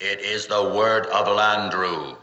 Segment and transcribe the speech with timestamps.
[0.00, 2.16] It is the word of Landru.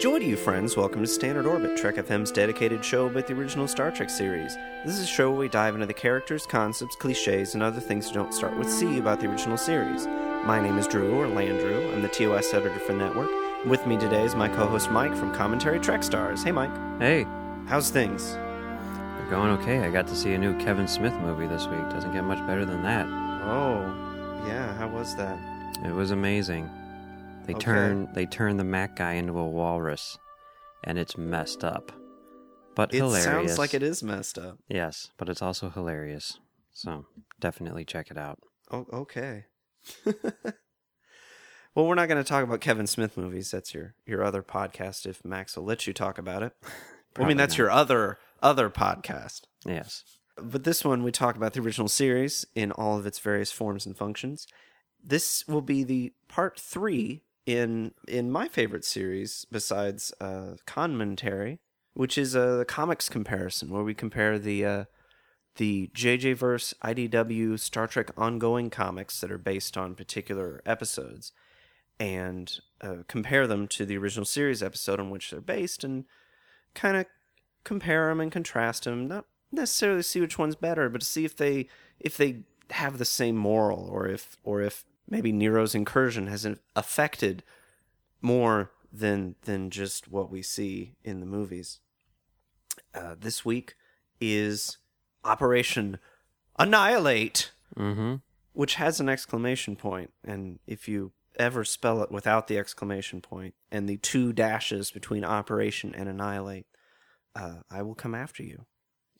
[0.00, 0.76] Joy to you, friends.
[0.76, 4.56] Welcome to Standard Orbit, Trek FM's dedicated show about the original Star Trek series.
[4.84, 8.06] This is a show where we dive into the characters, concepts, cliches, and other things
[8.08, 10.06] that don't start with C about the original series.
[10.44, 11.92] My name is Drew, or Landrew.
[11.94, 13.30] I'm the TOS editor for Network.
[13.66, 16.42] With me today is my co host Mike from Commentary Trek Stars.
[16.42, 16.70] Hey, Mike.
[16.98, 17.24] Hey,
[17.66, 18.32] How's things?
[18.34, 19.80] they're going okay.
[19.80, 21.80] I got to see a new Kevin Smith movie this week.
[21.90, 23.06] Doesn't get much better than that.
[23.46, 25.38] Oh, yeah, how was that?
[25.84, 26.70] It was amazing.
[27.46, 27.64] They Okay.
[27.64, 30.18] turn they turn the Mac guy into a walrus,
[30.84, 31.92] and it's messed up,
[32.74, 33.24] but It hilarious.
[33.24, 34.58] sounds like it is messed up.
[34.68, 36.38] Yes, but it's also hilarious.
[36.72, 37.06] So
[37.40, 38.40] definitely check it out.
[38.70, 39.44] Oh, okay.
[41.74, 43.50] well, we're not going to talk about Kevin Smith movies.
[43.50, 45.06] That's your your other podcast.
[45.06, 46.52] If Max will let you talk about it,
[47.18, 47.58] I mean that's not.
[47.58, 49.42] your other other podcast.
[49.64, 50.04] Yes.
[50.38, 53.86] But this one, we talk about the original series in all of its various forms
[53.86, 54.46] and functions.
[55.02, 61.60] This will be the part three in in my favorite series, besides uh, commentary,
[61.94, 64.84] which is a comics comparison, where we compare the uh,
[65.54, 71.32] the JJ verse IDW Star Trek ongoing comics that are based on particular episodes,
[72.00, 76.04] and uh, compare them to the original series episode on which they're based, and
[76.74, 77.06] kind of
[77.62, 79.06] compare them and contrast them.
[79.06, 81.68] Not necessarily see which one's better, but to see if they
[82.00, 87.42] if they have the same moral, or if or if maybe Nero's incursion has affected
[88.22, 91.80] more than than just what we see in the movies.
[92.94, 93.74] Uh, this week
[94.20, 94.78] is
[95.24, 95.98] Operation
[96.58, 98.14] Annihilate, Mm-hmm.
[98.52, 103.54] which has an exclamation point, and if you ever spell it without the exclamation point
[103.70, 106.64] and the two dashes between Operation and Annihilate,
[107.34, 108.64] uh, I will come after you.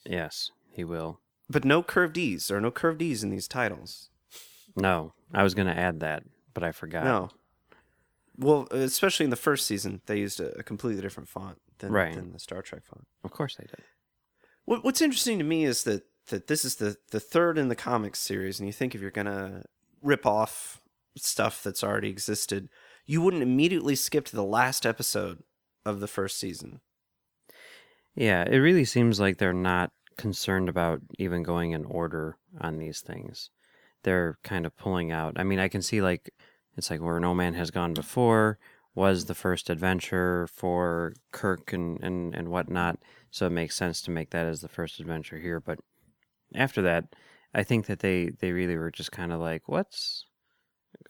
[0.06, 1.20] Yes, he will.
[1.50, 2.48] But no curved E's.
[2.48, 4.08] There are no curved E's in these titles.
[4.76, 6.22] No, I was gonna add that,
[6.54, 7.04] but I forgot.
[7.04, 7.30] No.
[8.38, 12.14] Well, especially in the first season, they used a, a completely different font than, Right.
[12.14, 13.06] than the Star Trek font.
[13.24, 13.82] Of course they did.
[14.66, 17.74] What, what's interesting to me is that, that this is the, the third in the
[17.76, 19.62] comics series, and you think if you're going to
[20.02, 20.82] rip off
[21.16, 22.68] stuff that's already existed,
[23.06, 25.42] you wouldn't immediately skip to the last episode
[25.86, 26.80] of the first season.
[28.14, 33.00] Yeah, it really seems like they're not concerned about even going in order on these
[33.00, 33.50] things.
[34.06, 35.34] They're kind of pulling out.
[35.36, 36.30] I mean, I can see like
[36.76, 38.56] it's like where No Man Has Gone Before
[38.94, 42.98] was the first adventure for Kirk and, and, and whatnot.
[43.32, 45.58] So it makes sense to make that as the first adventure here.
[45.58, 45.80] But
[46.54, 47.06] after that,
[47.52, 50.26] I think that they, they really were just kind of like, what's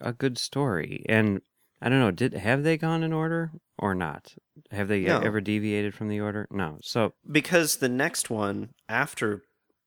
[0.01, 1.05] a good story?
[1.07, 1.41] And
[1.79, 4.33] I don't know, did have they gone in order or not?
[4.71, 5.19] Have they No.
[5.19, 6.47] ever deviated from the order?
[6.49, 6.79] No.
[6.81, 9.43] So Because the next one after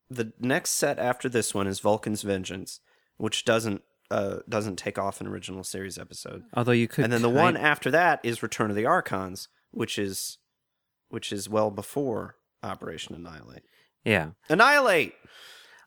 [0.09, 2.81] the next set after this one is Vulcan's Vengeance,
[3.21, 6.43] which doesn't uh, doesn't take off an original series episode.
[6.55, 9.99] Although you could, and then the one after that is Return of the Archons, which
[9.99, 10.39] is
[11.09, 13.63] which is well before Operation Annihilate.
[14.05, 14.31] yeah.
[14.49, 15.15] Annihilate.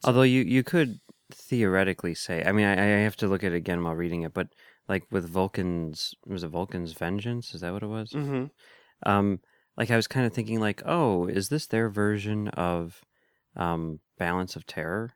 [0.04, 1.00] Although you you could
[1.32, 4.34] theoretically say, I mean, I, I have to look at it again while reading it,
[4.34, 4.48] but
[4.88, 7.54] like with Vulcan's, was it Vulcan's Vengeance?
[7.56, 8.12] Is that what it was?
[8.12, 8.46] Mm-hmm.
[9.06, 9.40] Um,
[9.78, 13.02] like I was kind of thinking, like, oh, is this their version of
[13.56, 15.14] um, Balance of Terror?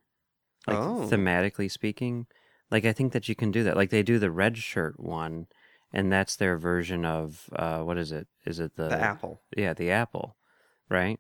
[0.68, 1.08] Like Oh.
[1.10, 2.28] thematically speaking,
[2.70, 3.78] like I think that you can do that.
[3.78, 5.48] Like they do the red shirt one,
[5.94, 8.28] and that's their version of uh, what is it?
[8.46, 9.42] Is it the The apple.
[9.56, 10.36] yeah, the apple,
[10.90, 11.20] right?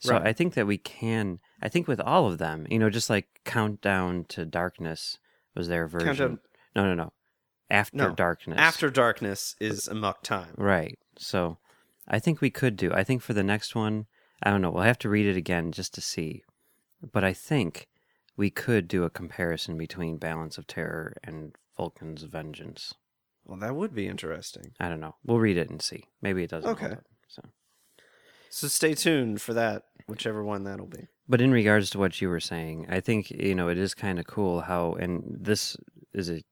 [0.00, 0.26] So Right.
[0.28, 1.38] I think that we can.
[1.62, 5.18] I think with all of them, you know, just like Countdown to Darkness
[5.54, 6.06] was their version.
[6.08, 6.38] Countdown-
[6.74, 7.12] No, no, no.
[7.68, 8.14] After No.
[8.14, 8.58] Darkness.
[8.58, 10.54] After Darkness is a Amok Time.
[10.56, 10.98] Right.
[11.18, 11.58] So
[12.08, 12.92] I think we could do.
[12.92, 14.06] I think for the next one,
[14.42, 14.70] I don't know.
[14.70, 16.42] We'll have to read it again just to see.
[17.12, 17.86] But I think
[18.40, 22.94] we could do a comparison between Balance of Terror and Vulcan's Vengeance.
[23.44, 24.72] Well, that would be interesting.
[24.80, 25.16] I don't know.
[25.26, 26.04] We'll read it and see.
[26.22, 26.70] Maybe it doesn't.
[26.70, 26.92] Okay.
[26.92, 27.42] up, so.
[28.48, 31.06] So stay tuned for that, whichever one that'll be.
[31.28, 34.18] But in regards to what you were saying, I think you know it is kind
[34.18, 35.76] of cool how, and this
[36.14, 36.42] is a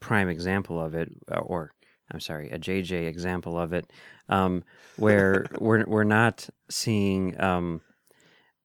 [0.00, 1.72] prime example of it, uh, or
[2.10, 3.90] I'm sorry, a JJ example of it,
[4.28, 4.64] um,
[4.98, 7.40] where we're we're not seeing.
[7.40, 7.80] Um,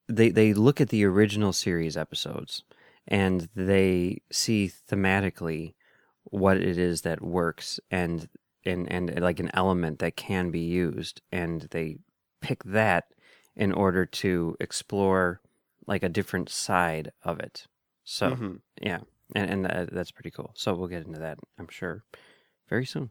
[0.08, 2.64] they they look at the original series episodes,
[3.06, 5.74] and they see thematically
[6.24, 8.28] what it is that works and
[8.64, 11.98] and and like an element that can be used and they
[12.40, 13.04] pick that
[13.56, 15.40] in order to explore
[15.86, 17.66] like a different side of it.
[18.04, 18.60] So Mhm.
[18.80, 19.00] yeah
[19.34, 20.52] and and uh, that's pretty cool.
[20.54, 22.04] So we'll get into that i'm sure
[22.68, 23.10] very soon.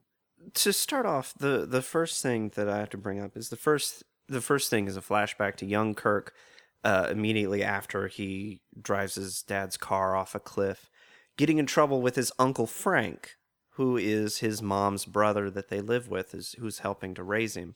[0.56, 3.56] To start off, the the first thing that I have to bring up is the
[3.56, 6.34] first the first thing is a flashback to young Kirk
[6.84, 10.90] uh, immediately after he drives his dad's car off a cliff,
[11.38, 13.38] getting in trouble with his uncle Frank,
[13.72, 17.76] who is his mom's brother that they live with, is who's helping to raise him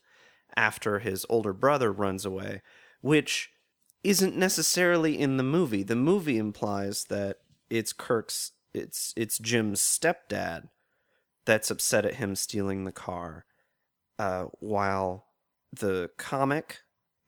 [0.56, 2.62] after his older brother runs away,
[3.02, 3.52] which
[4.04, 5.84] isn't necessarily in the movie.
[5.84, 7.38] The movie implies that
[7.70, 10.70] it's Kirk's it's it's Jim's stepdad
[11.46, 13.46] that's upset at him stealing the car,
[14.20, 15.28] uh, while
[15.74, 16.80] the comic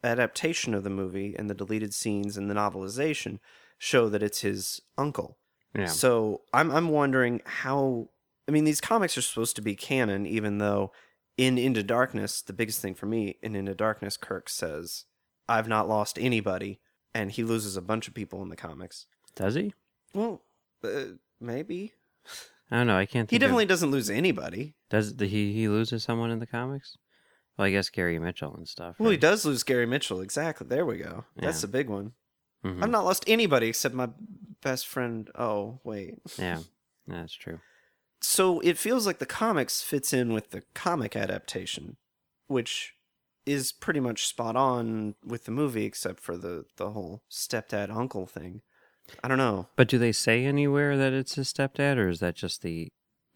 [0.04, 3.40] adaptation of the movie and the deleted scenes and the novelization
[3.78, 5.38] show that it's his uncle.
[5.75, 8.10] yeah So I'm I'm wondering how.
[8.48, 10.92] I mean, these comics are supposed to be canon, even though
[11.38, 15.06] in Into Darkness, the biggest thing for me in Into Darkness, Kirk says,
[15.48, 16.80] "I've not lost anybody,"
[17.13, 19.06] and he loses a bunch of people in the comics.
[19.36, 19.74] does he
[20.16, 20.42] Well,
[20.84, 20.90] uh,
[21.40, 21.94] maybe
[22.72, 24.75] i don't know i can't he think of- definitely doesn't lose anybody.
[24.90, 26.98] Does the, he he loses someone in the comics?
[27.60, 28.96] Well, I guess Gary Mitchell and stuff.
[29.00, 30.22] Well, he does lose Gary Mitchell.
[30.22, 30.66] Exactly.
[30.66, 31.26] There we go.
[31.36, 31.62] That's Yeah.
[31.64, 32.14] the big one.
[32.64, 32.82] Mhm.
[32.82, 34.10] I've not lost anybody except my
[34.62, 35.30] best friend.
[35.36, 36.20] Oh, wait.
[36.38, 36.62] Yeah,
[37.06, 37.60] that's true.
[38.22, 41.98] So it feels like the comics fits in with the comic adaptation,
[42.48, 42.94] which
[43.46, 48.26] is pretty much spot on with the movie, except for the the whole stepdad uncle
[48.26, 48.62] thing.
[49.22, 49.68] I don't know.
[49.76, 52.88] But do they say anywhere that it's his stepdad, or is that just the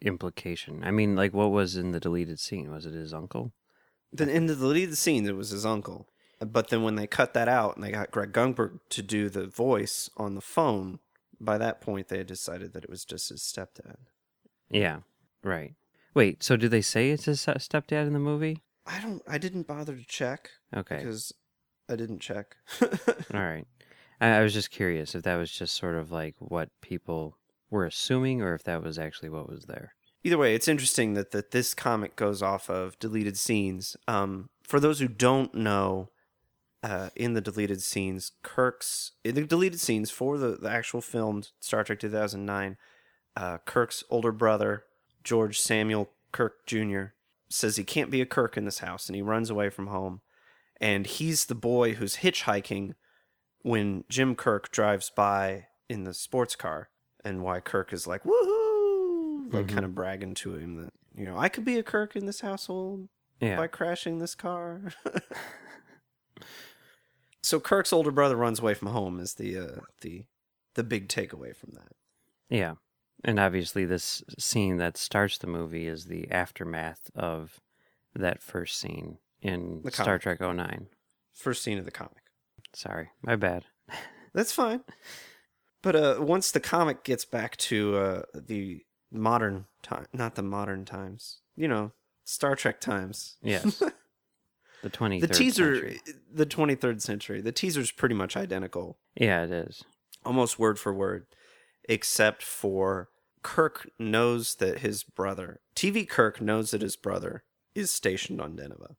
[0.02, 0.82] implication?
[0.86, 2.72] I mean, like, what was in the deleted scene?
[2.72, 3.52] Was it his uncle?
[4.14, 6.08] Then in the deleted scenes, it was his uncle.
[6.40, 9.48] But then when they cut that out and they got Greg Grunberg to do the
[9.48, 11.00] voice on the phone,
[11.40, 13.96] by that point they had decided that it was just his stepdad.
[14.70, 15.00] Yeah,
[15.44, 15.74] right.
[16.14, 18.62] Wait, so do they say it's his stepdad in the movie?
[18.86, 19.22] I don't.
[19.28, 21.34] I didn't bother to check Okay, because
[21.90, 22.56] I didn't check.
[22.82, 22.90] all
[23.34, 23.66] right.
[24.20, 27.38] I, I was just curious if that was just sort of like what people
[27.70, 29.96] were assuming, or if that was actually what was there.
[30.24, 33.98] Either way, it's interesting that, that this comic goes off of deleted scenes.
[34.08, 36.10] Um, for those who don't know,
[36.84, 41.44] uh, in the deleted scenes, Kirk's in the deleted scenes for the, the actual film
[41.62, 42.78] Star Trek 2009,
[43.38, 44.84] uh, Kirk's older brother
[45.24, 47.06] George Samuel Kirk Jr.
[47.50, 50.22] says he can't be a Kirk in this house, and he runs away from home.
[50.82, 52.96] And he's the boy who's hitchhiking
[53.62, 56.90] when Jim Kirk drives by in the sports car,
[57.24, 58.63] and why Kirk is like woohoo,
[59.54, 59.70] like Mhm.
[59.74, 62.42] kind of bragging to him that you know I could be a Kirk in this
[62.42, 63.08] household
[63.40, 64.94] Yeah, by crashing this car.
[67.42, 70.26] so Kirk's older brother runs away from home is the uh, the
[70.76, 71.92] the big takeaway from that.
[72.50, 72.76] Yeah.
[73.26, 77.62] And obviously, this scene that starts the movie is the aftermath of
[78.14, 80.20] that first scene in Star.
[80.20, 80.88] Trek 09.
[81.32, 82.24] First scene of the comic.
[82.74, 83.66] Sorry, my bad.
[84.34, 84.84] That's fine.
[85.82, 88.82] But uh, once the comic gets back to uh, the
[89.14, 91.92] modern time, not the modern times, you know,
[92.26, 93.38] Star Trek times.
[93.42, 93.80] Yes.
[94.84, 96.00] the 23rd The teaser, century.
[96.34, 99.84] the 23rd century, the teaser's pretty much identical, Yeah, it is.
[100.26, 101.26] almost word for word,
[101.88, 103.10] except for
[103.44, 107.44] Kirk knows that his brother, TV Kirk knows that his brother
[107.76, 108.96] is stationed on Deneva,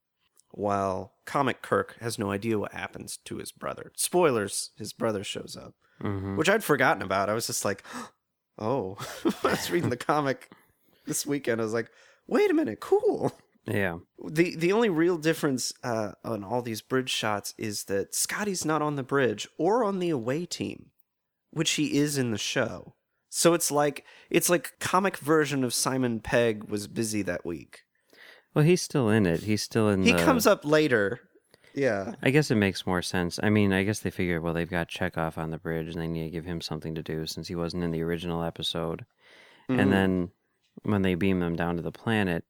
[0.51, 3.93] while comic Kirk has no idea what happens to his brother.
[3.97, 5.75] Spoilers, his brother shows up.
[6.01, 7.29] hmm which I'd forgotten about.
[7.31, 7.83] I was just like,
[8.59, 8.97] oh,
[9.45, 10.51] I was reading the comic
[11.07, 11.61] this weekend.
[11.61, 11.91] I was like,
[12.27, 13.33] wait a minute, cool.
[13.67, 13.99] Yeah.
[14.31, 18.83] The the only real difference uh, on all these bridge shots is that Scotty's not
[18.83, 20.91] on the bridge or on the away team,
[21.51, 22.95] which he is in the show.
[23.31, 27.81] So it's like it's like comic version of Simon Pegg was busy that week.
[28.55, 29.41] Well, he's still in it.
[29.41, 30.19] He's still in He the...
[30.19, 31.21] comes up later.
[31.75, 32.15] Yeah.
[32.23, 33.41] I guess it makes more sense.
[33.43, 36.07] I mean, I guess they figured, well, they've got Chekov on the bridge and they
[36.09, 39.05] need to give him something to do since he wasn't in the original episode.
[39.69, 39.81] Mhm.
[39.81, 40.31] And then
[40.83, 42.45] when they beam them down to the planet,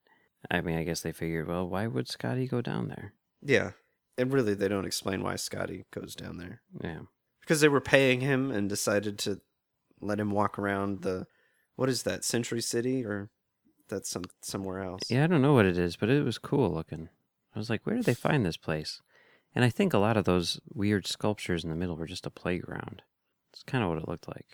[0.50, 3.14] I mean, I guess they figured, well, why would Scotty go down there?
[3.42, 3.72] Yeah.
[4.18, 6.62] And really they don't explain why Scotty goes down there.
[6.82, 7.00] Yeah.
[7.40, 9.40] because they were paying him and decided to
[10.00, 11.26] let him walk around the
[11.76, 13.28] what is that century city or
[13.88, 16.72] that's some somewhere else Yeah, I don't know what it is, but it was cool
[16.72, 17.08] looking.
[17.54, 19.00] I was like, where did they find this place?
[19.54, 22.30] And I think a lot of those weird sculptures in the middle were just a
[22.30, 23.02] playground.
[23.52, 24.46] It's kind of what it looked like.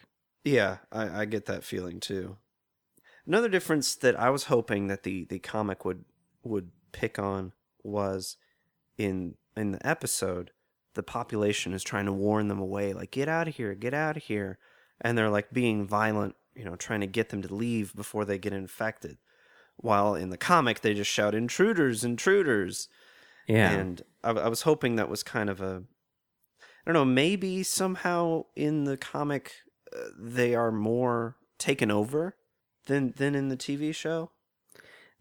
[0.45, 2.37] yeah I, I get that feeling too
[3.26, 6.04] another difference that i was hoping that the the comic would
[6.42, 7.52] would pick on
[7.83, 8.37] was
[8.99, 10.50] in in the episode
[10.95, 14.16] the population is trying to warn them away like get out of here get out
[14.16, 14.59] of here
[15.02, 18.37] and they're like being violent, you know, trying to get them to leave before they
[18.37, 19.16] get infected.
[19.76, 22.87] While in the comic, they just shout "intruders, intruders,"
[23.49, 23.71] Yeah.
[23.71, 25.84] and I, I was hoping that was kind of a,
[26.62, 29.52] I don't know, maybe somehow in the comic
[29.94, 32.36] uh, they are more taken over
[32.86, 34.30] than than in the TV show.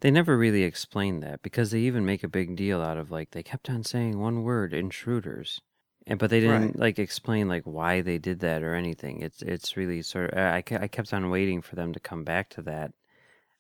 [0.01, 3.31] They never really explained that because they even make a big deal out of like
[3.31, 5.59] they kept on saying one word intruders.
[6.07, 6.75] And but they didn't Right.
[6.79, 9.21] like explain like why they did that or anything.
[9.21, 12.49] It's it's really sort of I, I kept on waiting for them to come back
[12.51, 12.93] to that.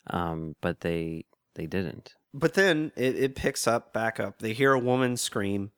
[0.07, 2.15] Um but they they didn't.
[2.33, 4.39] But then it, it picks up back up.
[4.39, 5.71] They hear a woman scream,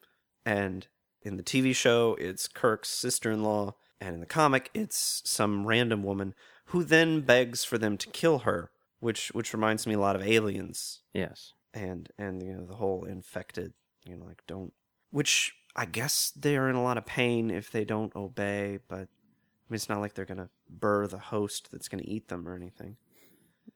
[0.45, 0.87] and
[1.21, 5.65] in the TV show, it's Kirk's sister in law, and in the comic, it's some
[5.65, 6.33] random woman
[6.65, 10.23] who then begs for them to kill her, which which reminds me a lot of
[10.23, 11.53] aliens Yes.
[11.73, 13.73] and and you know the whole infected,
[14.05, 14.73] you know, like don't
[15.11, 19.67] which I guess they're in a lot of pain if they don't obey, but I
[19.69, 22.97] mean, it's not like they're gonna burr the host that's gonna eat them or anything.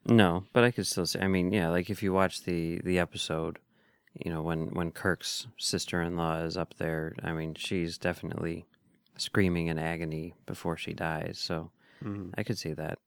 [0.08, 1.20] No, but I could still say.
[1.20, 3.58] I mean, yeah, like if you watch the the episode,
[4.14, 8.66] you know, when when Kirk's sister in law is up there, I mean, she's definitely
[9.16, 11.38] screaming in agony before she dies.
[11.38, 11.70] So
[12.04, 12.32] Mhm.
[12.36, 12.98] I could see that.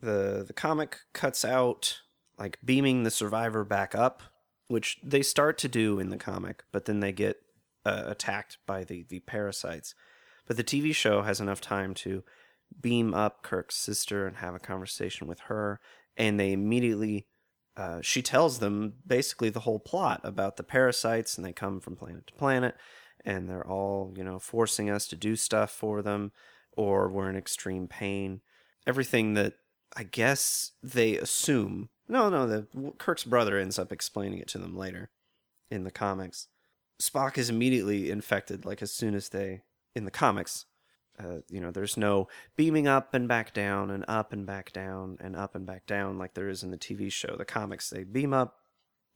[0.00, 2.00] the the comic cuts out
[2.38, 4.22] like beaming the survivor back up,
[4.68, 7.36] which they start to do in the comic, but then they get
[7.84, 9.94] uh, attacked by the the parasites.
[10.46, 12.22] But the TV show has enough time to
[12.80, 15.80] beam up Kirk's sister and have a conversation with her,
[16.18, 17.26] and they immediately.
[17.76, 21.94] Uh, she tells them basically the whole plot about the parasites, and they come from
[21.94, 22.74] planet to planet,
[23.24, 26.32] and they're all, you know, forcing us to do stuff for them,
[26.76, 28.40] or we're in extreme pain.
[28.84, 29.54] Everything that
[29.96, 31.88] I guess they assume.
[32.08, 32.66] No, no, the
[32.98, 35.10] Kirk's brother ends up explaining it to them later
[35.70, 36.48] in the comics.
[37.00, 39.62] Spock is immediately infected, like as soon as they
[39.94, 40.64] in the comics.
[41.18, 45.18] Uh, you know, there's no beaming up and back down and up and back down
[45.20, 47.34] and up and back down like there is in the TV show.
[47.36, 48.56] The comics they beam up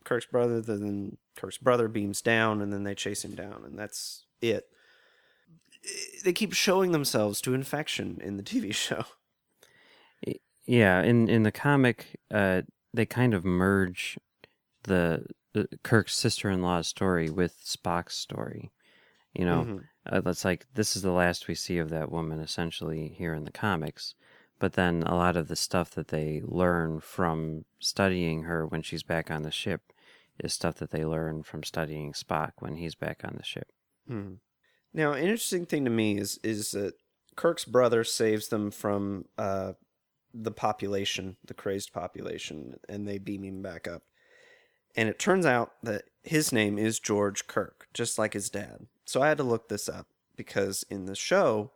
[0.04, 4.26] Kirk's brother, then Kirk's brother beams down, and then they chase him down, and that's
[4.40, 4.66] it.
[6.24, 9.04] They keep showing themselves to infection in the TV show.
[10.64, 12.62] Yeah, in in the comic, uh,
[12.94, 14.16] they kind of merge
[14.84, 18.70] the, the Kirk's sister in law's story with Spock's story.
[19.34, 19.84] You know, Mhm.
[20.06, 23.44] Uh, that's like this is the last we see of that woman essentially here in
[23.44, 24.14] the comics.
[24.58, 29.02] But then a lot of the stuff that they learn from studying her when she's
[29.02, 29.92] back on the ship
[30.38, 33.72] is stuff that they learn from studying Spock when he's back on the ship.
[34.06, 34.34] Hmm.
[34.94, 36.94] Now, an interesting thing to me is is that
[37.34, 39.72] Kirk's brother saves them from uh,
[40.34, 44.02] the population, the crazed population, and they beam him back up.
[44.94, 48.86] And it turns out that his name is George Kirk, just like his dad.
[49.12, 51.72] So I had to look this up because in the show,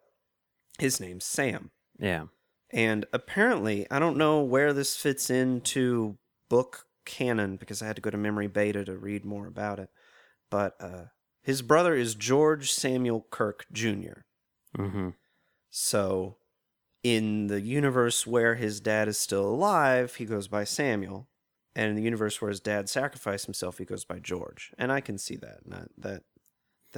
[0.78, 1.70] his name's Sam.
[1.98, 2.28] Yeah.
[2.70, 6.16] And apparently, I don't know where this fits into
[6.48, 9.90] book canon because I had to go to Memory Beta to read more about it.
[10.50, 11.04] But uh,
[11.42, 14.24] his brother is George Samuel Kirk Jr.
[14.78, 15.10] Mm-hmm.
[15.68, 16.38] So,
[17.02, 21.28] in the universe where his dad is still alive, he goes by Samuel.
[21.74, 24.72] And in the universe where his dad sacrificed himself, he goes by George.
[24.78, 25.66] And I can see that.
[25.66, 26.35] Not, that that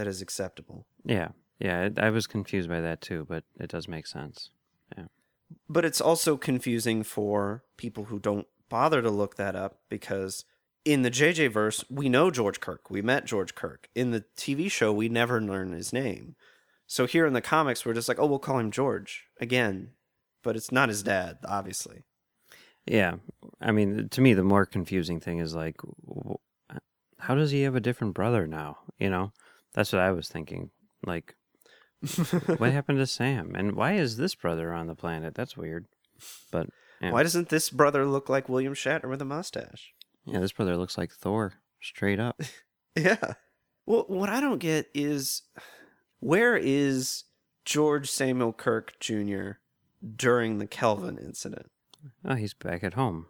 [0.06, 0.86] is acceptable.
[1.04, 1.28] Yeah.
[1.58, 1.88] Yeah.
[1.96, 4.50] I was confused by that too, but it does make sense.
[4.96, 5.06] Yeah.
[5.68, 10.44] But it's also confusing for people who don't bother to look that up because
[10.84, 12.90] in the JJ verse, we know George Kirk.
[12.90, 13.88] We met George Kirk.
[13.94, 16.36] In the TV show, we never learn his name.
[16.86, 19.90] So here in the comics, we're just like, oh, we'll call him George again.
[20.42, 22.04] But it's not his dad, obviously.
[22.86, 23.16] Yeah.
[23.60, 25.76] I mean, to me, the more confusing thing is like,
[27.18, 28.78] how does he have a different brother now?
[28.98, 29.32] You know,
[29.74, 30.70] that's what I was thinking.
[31.06, 31.34] Like,
[32.56, 33.54] what happened to Sam?
[33.54, 35.34] And why is this brother on the planet?
[35.34, 35.86] That's weird.
[36.50, 36.68] But
[37.00, 39.92] yeah, Why doesn't this brother look like William Shatner with a mustache?
[40.24, 42.40] yeah, this brother looks like Thor straight up.
[42.96, 43.34] Yeah.
[43.86, 45.42] Well, what I don't get is
[46.18, 47.22] where is
[47.64, 49.52] George Samuel Kirk Jr.
[50.16, 51.70] during the Kelvin incident?
[52.24, 53.26] oh, he's back at home,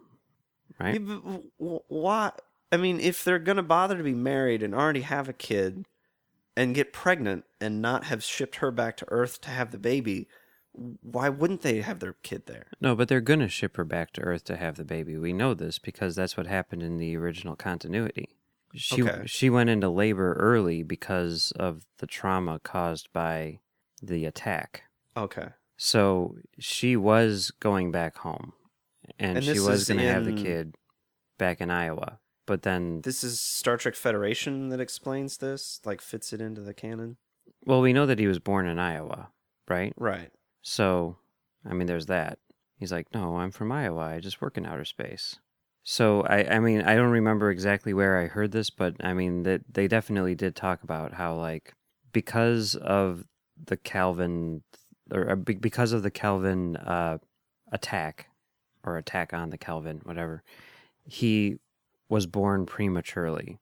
[0.79, 0.93] right?
[0.95, 2.31] Yeah, but w- w- why?
[2.71, 5.85] I mean, if they're gonna bother to be married and already have a kid,
[6.59, 10.27] and get pregnant and not have shipped her back to Earth to have the baby,
[10.73, 12.67] why wouldn't they have their kid there?
[12.81, 15.17] No, but they're gonna ship her back to Earth to have the baby.
[15.17, 18.35] We know this because that's what happened in the original continuity.
[18.75, 19.23] She Okay.
[19.25, 23.59] she went into labor early because of the trauma caused by
[24.01, 24.83] the attack.
[25.15, 25.49] Okay.
[25.77, 28.51] So she was going back home,
[29.17, 30.75] and, And she was going to have the kid
[31.37, 32.19] back in Iowa.
[32.49, 36.73] But then, This is Star Trek Federation that explains this, like fits it into the
[36.73, 37.17] canon.
[37.63, 39.29] well, we know that he was born in Iowa,
[39.67, 39.93] right?
[39.95, 40.31] Right.
[40.63, 41.17] So
[41.63, 42.39] I mean, there's that.
[42.79, 44.01] He's like, no, I'm from Iowa.
[44.01, 45.37] I just work in outer space.
[45.83, 49.43] So I, I mean, I don't remember exactly where I heard this, but I mean
[49.43, 51.73] that they definitely did talk about how like
[52.11, 53.25] because of
[53.63, 54.63] the Kelvin
[55.11, 57.19] or uh, because of the Kelvin uh,
[57.71, 58.25] attack
[58.83, 60.41] or attack on the Kelvin, whatever,
[61.05, 61.59] he
[62.09, 63.59] was born prematurely,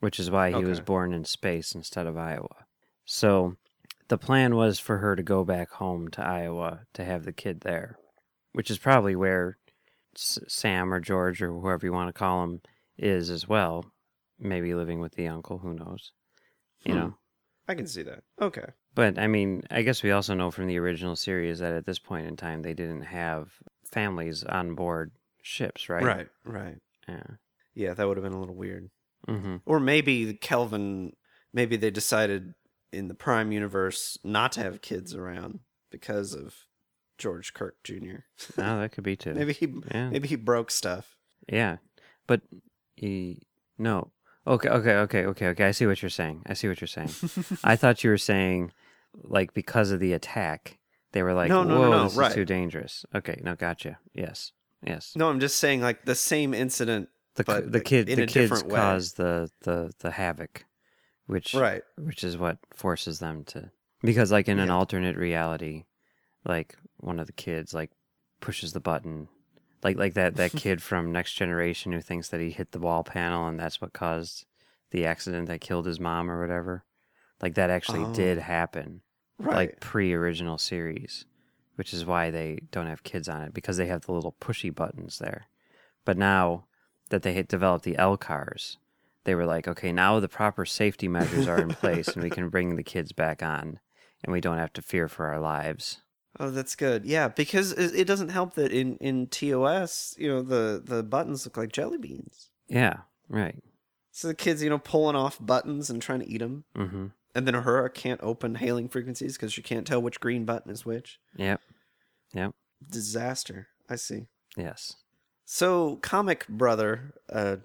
[0.00, 2.64] which is why he was born in space instead of Iowa.
[3.04, 3.56] So
[4.08, 7.60] the plan was for her to go back home to Iowa to have the kid
[7.60, 7.98] there,
[8.52, 9.58] which is probably where
[10.16, 12.60] S- Sam or George or whoever you want to call him
[12.96, 13.84] is as well.
[14.38, 16.12] Maybe living with the uncle, who knows?
[16.84, 16.98] You Hmm.
[17.00, 17.18] know.
[17.66, 18.22] I can see that.
[18.40, 18.64] Okay.
[18.94, 21.98] But I mean, I guess we also know from the original series that at this
[21.98, 23.52] point in time they didn't have
[23.84, 25.12] families on board
[25.42, 26.04] ships, right?
[26.04, 26.28] Right.
[26.44, 26.78] Right.
[27.06, 27.22] Yeah.
[27.78, 28.90] Yeah, that would have been a little weird.
[29.28, 29.56] Mm-hmm.
[29.64, 31.12] Or maybe Kelvin,
[31.52, 32.54] maybe they decided
[32.92, 36.54] in the Prime universe not to have kids around because of
[37.18, 38.24] George Kirk Jr.
[38.58, 39.34] Oh, that could be too.
[39.34, 40.10] maybe he Yeah.
[40.10, 41.16] maybe he broke stuff.
[41.48, 41.76] Yeah,
[42.26, 42.40] but
[42.96, 43.42] he
[43.78, 44.10] no.
[44.46, 45.64] Okay, okay, okay, okay, okay.
[45.66, 46.42] I see what you're saying.
[46.46, 47.10] I see what you're saying.
[47.64, 48.72] I thought you were saying
[49.14, 50.78] like because of the attack,
[51.12, 52.28] they were like, No, no, no, "Whoa, no, this right.
[52.30, 53.98] is too dangerous." Okay, no, gotcha.
[54.14, 54.52] Yes,
[54.84, 55.12] yes.
[55.14, 57.08] No, I'm just saying like the same incident.
[57.38, 60.64] The but the kid the kids cause the the the havoc,
[61.26, 61.82] which Right.
[61.96, 63.70] which is what forces them to
[64.02, 65.84] because like in an alternate reality,
[66.44, 67.90] like one of the kids like
[68.40, 69.28] pushes the button.
[69.82, 73.04] Like like that, that kid from Next Generation who thinks that he hit the wall
[73.04, 74.44] panel and that's what caused
[74.90, 76.84] the accident that killed his mom or whatever.
[77.42, 78.12] Like that actually Oh.
[78.14, 79.02] did happen.
[79.38, 79.54] Right.
[79.56, 81.24] Like pre original series.
[81.76, 84.74] Which is why they don't have kids on it, because they have the little pushy
[84.74, 85.46] buttons there.
[86.04, 86.64] But now
[87.10, 88.76] that they had developed the LCARS,
[89.24, 92.48] they were like, okay, now the proper safety measures are in place and we can
[92.48, 93.78] bring the kids back on
[94.24, 96.02] and we don't have to fear for our lives.
[96.40, 97.04] Oh, that's good.
[97.04, 101.56] Yeah, because it, doesn't help that in in TOS, you know, the the buttons look
[101.56, 102.50] like jelly beans.
[102.68, 102.98] Yeah,
[103.28, 103.56] right.
[104.12, 107.06] So the kids, you know, pulling off buttons and trying to eat them, Mm-hmm.
[107.34, 110.84] and then Uhura can't open hailing frequencies because she can't tell which green button is
[110.84, 111.18] which.
[111.36, 111.60] Yep.
[112.34, 112.54] Yep.
[112.88, 113.68] Disaster.
[113.88, 114.26] I see.
[114.56, 114.96] Yes.
[115.50, 117.56] So, comic brother uh,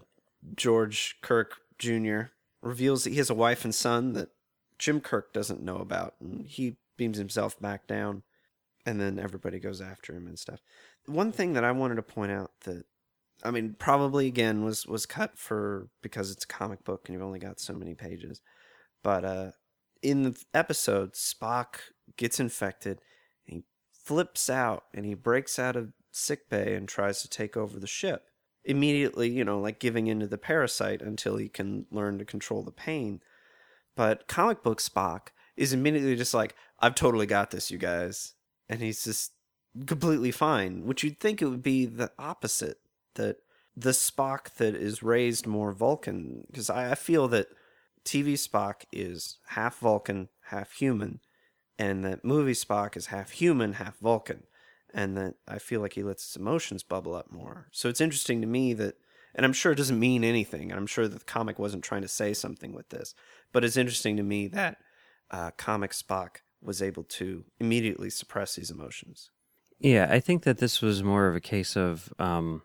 [0.55, 2.21] George Kirk Jr.
[2.61, 4.29] reveals that he has a wife and son that
[4.79, 8.23] Jim Kirk doesn't know about, and he beams himself back down,
[8.85, 10.61] and then everybody goes after him and stuff.
[11.07, 12.85] One thing that I wanted to point out that,
[13.43, 17.21] I mean, probably again was was cut for because it's a comic book and you've
[17.21, 18.39] only got so many pages,
[19.03, 19.51] but uh,
[20.01, 21.79] in the episode, Spock
[22.15, 23.01] gets infected,
[23.43, 27.87] he flips out and he breaks out of sickbay and tries to take over the
[27.87, 28.27] ship.
[28.65, 32.71] Immediately, you know, like giving into the parasite until he can learn to control the
[32.71, 33.21] pain.
[33.95, 38.33] But comic book Spock is immediately just like, I've totally got this, you guys.
[38.69, 39.33] And he's just
[39.85, 42.77] completely fine, which you'd think it would be the opposite.
[43.15, 43.37] That
[43.75, 47.47] the Spock that is raised more Vulcan, because I, I feel that
[48.05, 51.19] TV Spock is half Vulcan, half human,
[51.77, 54.43] and that movie Spock is half human, half Vulcan,
[54.93, 57.67] and that I feel like he lets his emotions bubble up more.
[57.71, 58.95] So it's interesting to me that,
[59.35, 62.03] and I'm sure it doesn't mean anything, and I'm sure that the comic wasn't trying
[62.03, 63.15] to say something with this,
[63.51, 64.77] but it's interesting to me that
[65.31, 69.31] uh, comic Spock was able to immediately suppress these emotions.
[69.79, 72.61] Yeah, I think that this was more of a case of um,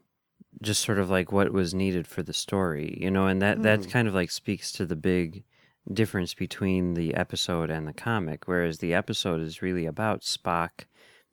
[0.63, 3.91] just sort of like what was needed for the story, you know, and that that
[3.91, 5.45] kind of like speaks to the big
[5.93, 10.85] difference between the episode and the comic, whereas the episode is really about Spock,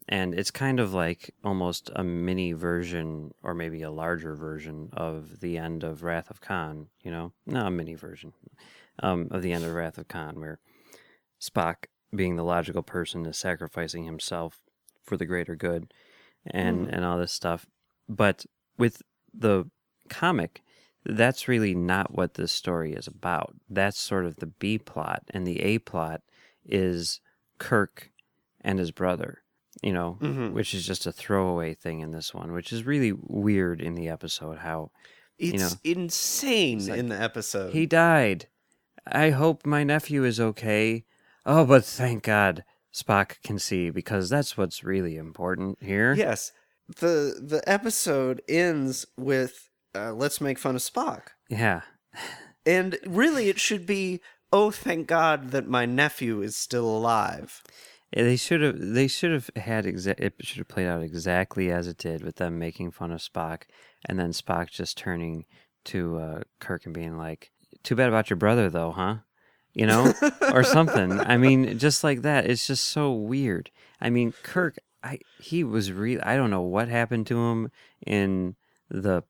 [0.07, 5.39] and it's kind of like almost a mini version or maybe a larger version of
[5.39, 8.33] the end of Wrath of Khan, you know, no, a mini version
[9.01, 10.59] um, of the end of Wrath of Khan, where
[11.41, 14.61] Spock, being the logical person, is sacrificing himself
[15.03, 15.91] for the greater good
[16.45, 17.65] and and all this stuff.
[18.07, 18.45] But
[18.77, 19.01] with
[19.33, 19.69] the
[20.09, 20.61] comic,
[21.03, 23.55] that's really not what this story is about.
[23.69, 26.21] That's sort of the B plot, and the A plot
[26.63, 27.21] is
[27.57, 28.11] Kirk
[28.61, 29.41] and his brother.
[29.85, 30.51] You know, Mhm.
[30.53, 34.09] which is just a throwaway thing in this one, which is really weird in the
[34.09, 34.57] episode.
[34.59, 34.89] How
[35.37, 37.71] It's know, insane like, in the episode.
[37.73, 38.47] he died.
[39.05, 41.05] I hope my nephew is okay.
[41.45, 46.13] Oh, but thank God Spock can see because that's what's really important here.
[46.13, 46.51] yes,
[46.87, 51.81] the the episode ends with uh, "Let's make fun of Spock." Yeah.
[52.65, 54.21] And really, it should be,
[54.51, 57.61] oh, thank God that my nephew is still alive.
[58.13, 58.75] They should have.
[58.79, 59.85] They should have had.
[59.85, 63.19] Exa- it should have played out exactly as it did, with them making fun of
[63.19, 63.63] Spock,
[64.07, 65.45] and then Spock just turning
[65.85, 67.51] to uh, Kirk and being like,
[67.83, 69.17] "Too bad about your brother, though, huh?"
[69.73, 70.13] You know,
[70.53, 71.11] or something.
[71.19, 72.45] I mean, just like that.
[72.49, 73.71] It's just so weird.
[73.99, 74.77] I mean, Kirk.
[75.03, 76.21] I he was real.
[76.23, 77.69] I don't know what happened to him
[78.05, 78.55] in
[78.89, 79.23] the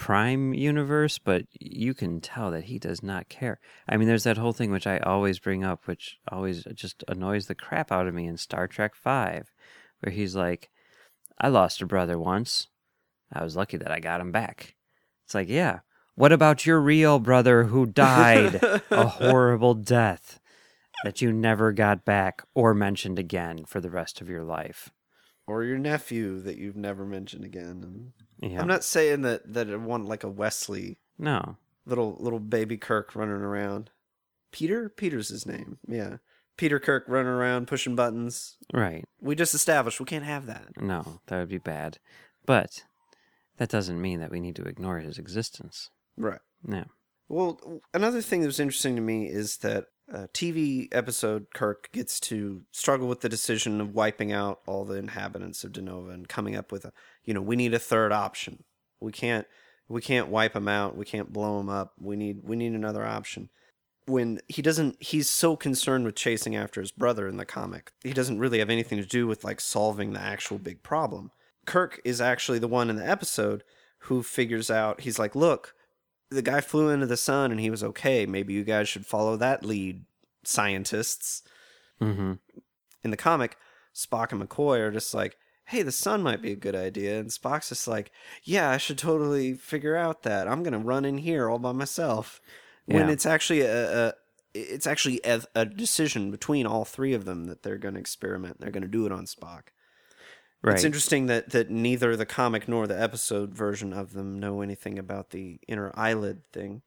[0.00, 3.60] Prime universe, but you can tell that he does not care.
[3.86, 7.46] I mean, there's that whole thing which I always bring up, which always just annoys
[7.46, 9.52] the crap out of me in Star Trek Five,
[10.00, 10.70] where he's like,
[11.38, 12.68] "I lost a brother once.
[13.30, 14.74] I was lucky that I got him back."
[15.26, 15.80] It's like, yeah.
[16.14, 18.58] What about your real brother who died
[18.90, 20.40] a horrible death
[21.04, 24.90] that you never got back or mentioned again for the rest of your life?
[25.50, 28.12] or your nephew that you've never mentioned again.
[28.40, 28.60] Yeah.
[28.60, 31.56] I'm not saying that that I want like a Wesley No.
[31.86, 33.90] little little baby Kirk running around.
[34.52, 35.78] Peter, Peter's his name.
[35.86, 36.16] Yeah,
[36.56, 38.56] Peter Kirk running around pushing buttons.
[38.72, 39.04] Right.
[39.20, 40.68] We just established we can't have that.
[40.80, 41.98] No, that would be bad.
[42.46, 42.84] But
[43.58, 45.90] that doesn't mean that we need to ignore his existence.
[46.16, 46.40] Right.
[46.64, 46.84] No.
[47.28, 51.88] Well, another thing that was interesting to me is that uh, a TV episode Kirk
[51.92, 56.28] gets to struggle with the decision of wiping out all the inhabitants of Deneva and
[56.28, 56.92] coming up with a,
[57.24, 58.64] you know, we need a third option.
[59.00, 59.46] We can't
[59.88, 60.96] we can't wipe them out.
[60.96, 61.94] We can't blow them up.
[62.00, 63.50] We need we need another option.
[64.06, 67.92] When he doesn't he's so concerned with chasing after his brother in the comic.
[68.02, 71.30] He doesn't really have anything to do with like solving the actual big problem.
[71.66, 73.62] Kirk is actually the one in the episode
[74.04, 75.74] who figures out he's like, "Look,
[76.30, 78.24] the guy flew into the sun and he was okay.
[78.24, 80.04] Maybe you guys should follow that lead,
[80.44, 81.42] scientists.
[82.00, 82.34] Mm-hmm.
[83.02, 83.56] In the comic,
[83.94, 85.36] Spock and McCoy are just like,
[85.70, 87.20] hey, the sun might be a good idea.
[87.20, 88.10] And Spock's just like,
[88.42, 90.48] yeah, I should totally figure out that.
[90.48, 92.40] I'm going to run in here all by myself.
[92.86, 94.14] When it's actually a, a
[94.52, 98.58] it's actually a, a decision between all three of them that they're going to experiment.
[98.58, 99.68] They're going to do it on Spock.
[100.60, 100.74] Right.
[100.74, 104.98] It's interesting that, that neither the comic nor the episode version of them know anything
[104.98, 106.82] about the inner eyelid thing.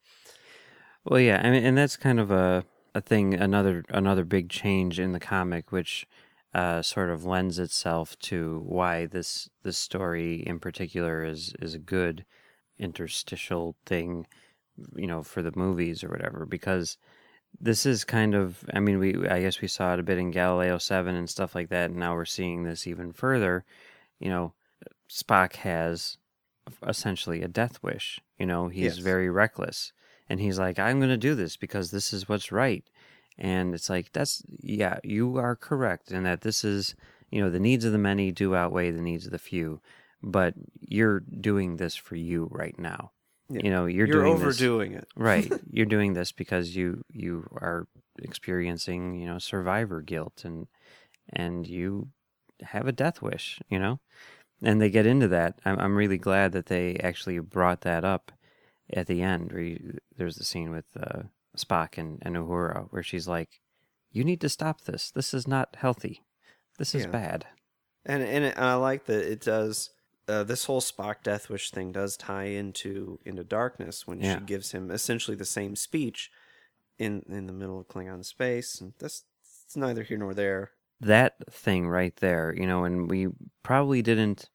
[1.04, 5.00] Well, yeah, I mean, and that's kind of a a thing, another another big change
[5.00, 6.06] in the comic, which
[6.54, 11.78] uh, sort of lends itself to why this this story in particular is is a
[11.78, 12.24] good
[12.78, 14.26] interstitial thing,
[14.94, 16.96] you know, for the movies or whatever, because
[17.60, 20.30] this is kind of, I mean, we I guess we saw it a bit in
[20.30, 23.64] Galileo Seven and stuff like that, and now we're seeing this even further.
[24.20, 24.54] You know,
[25.08, 26.18] Spock has
[26.86, 28.20] essentially a death wish.
[28.38, 28.98] You know, he's Yes.
[28.98, 29.92] very reckless.
[30.28, 32.84] And he's like, I'm going to do this because this is what's right.
[33.38, 36.94] And it's like, that's, yeah, you are correct in that this is,
[37.30, 39.80] you know, the needs of the many do outweigh the needs of the few.
[40.22, 43.10] But you're doing this for you right now.
[43.50, 45.08] You know, you're, doing You're, doing this- overdoing it.
[45.16, 45.52] right.
[45.70, 47.86] You're doing this because you you are
[48.22, 50.66] experiencing, you know, survivor guilt and
[51.30, 52.08] and you
[52.62, 54.00] have a death wish, you know?
[54.62, 55.58] And they get into that.
[55.64, 58.32] I'm I'm really glad that they actually brought that up
[58.92, 61.24] at the end where you, there's the scene with uh,
[61.56, 63.60] Spock and, and Uhura where she's like,
[64.10, 65.10] "You need to stop this.
[65.10, 66.22] This is not healthy.
[66.78, 67.10] This is Yeah.
[67.10, 67.46] bad."
[68.04, 69.90] And and, it, and I like that it does.
[70.26, 74.38] Uh, this whole Spock Death Wish thing does tie into into Darkness when Yeah.
[74.38, 76.30] she gives him essentially the same speech
[76.98, 79.24] in in the middle of Klingon space, and that's
[79.64, 80.72] it's neither here nor there.
[81.00, 83.28] that thing right there, you know, and we
[83.62, 84.48] probably didn't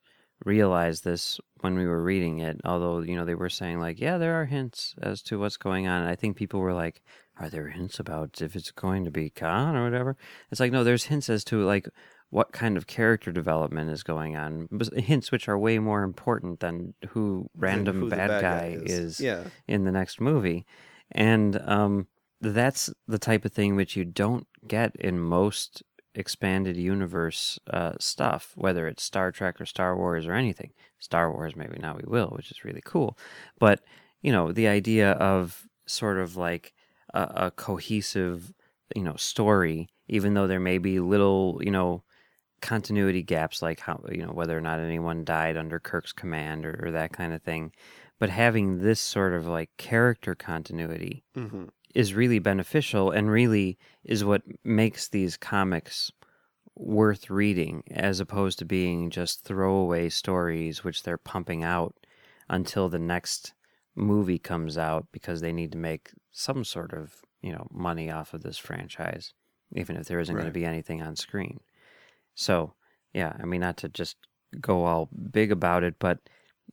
[0.44, 4.18] realize this when we were reading it, although, you know, they were saying, like, yeah,
[4.18, 6.02] there are hints as to what's going on.
[6.02, 7.02] And I think people were like,
[7.38, 10.16] are there hints about if it's going to be Khan or whatever?
[10.50, 11.88] It's like, no, there's hints as to, like,
[12.30, 14.68] what kind of character development is going on.
[14.96, 18.92] Hints which are way more important than who random who bad, bad guy, guy is
[18.92, 19.20] is.
[19.20, 19.44] Yeah.
[19.66, 20.64] in the next movie.
[21.10, 22.06] And um,
[22.40, 25.82] that's the type of thing which you don't get in most
[26.14, 30.72] expanded universe uh, stuff, whether it's Star Trek or Star Wars or anything.
[30.98, 33.16] Star Wars, maybe now we will, which is really cool.
[33.58, 33.80] But,
[34.22, 36.74] you know, the idea of sort of like
[37.14, 38.52] a, a cohesive,
[38.94, 42.02] you know, story, even though there may be little, you know,
[42.60, 46.78] continuity gaps like how you know whether or not anyone died under Kirk's command or,
[46.84, 47.72] or that kind of thing
[48.18, 51.64] but having this sort of like character continuity hmm
[51.94, 56.10] is really beneficial and really is what makes these comics
[56.76, 61.94] worth reading as opposed to being just throwaway stories which they're pumping out
[62.48, 63.52] until the next
[63.94, 68.32] movie comes out because they need to make some sort of you know money off
[68.32, 69.34] of this franchise
[69.74, 71.60] even if there isn't going to be anything on screen.
[72.34, 72.74] So
[73.12, 74.16] yeah i mean not to just
[74.60, 76.18] go all big about it but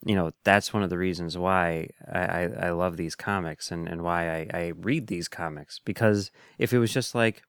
[0.06, 3.88] you know that's one of the reasons why I, I, I love these comics and,
[3.88, 5.80] and why I, I read these comics.
[5.80, 7.44] Because if it was just like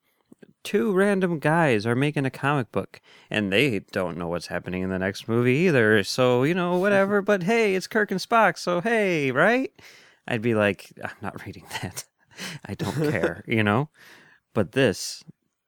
[0.63, 4.89] two random guys are making a comic book and they don't know what's happening in
[4.89, 8.81] the next movie either so you know whatever but hey it's kirk and spock so
[8.81, 9.71] hey right?
[10.27, 12.05] I'd be like i'm not reading that.
[12.65, 13.89] I don't care you know?
[14.53, 15.23] But this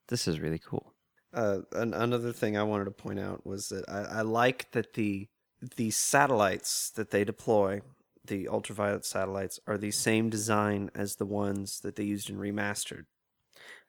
[0.07, 0.93] this is really cool.
[1.33, 4.93] Uh, an, another thing I wanted to point out was that I, I like that
[4.93, 5.29] the
[5.75, 7.81] the satellites that they deploy,
[8.25, 13.05] the ultraviolet satellites, are the same design as the ones that they used in remastered.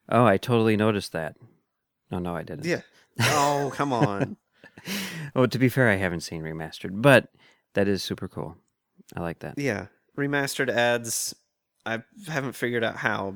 [0.09, 1.35] Oh, I totally noticed that.
[2.11, 2.65] No, no, I didn't.
[2.65, 2.81] Yeah.
[3.19, 4.37] Oh, come on.
[5.35, 7.29] Oh, to be fair, I haven't seen remastered, but
[7.73, 8.57] that is super cool.
[9.15, 9.57] I like that.
[9.57, 11.33] Yeah, remastered adds.
[11.85, 13.35] I haven't figured out how